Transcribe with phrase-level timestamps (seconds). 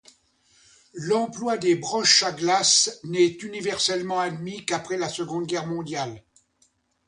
[0.95, 6.23] L'emploi des broches à glace n'est universellement admis qu'après la Seconde Guerre mondiale.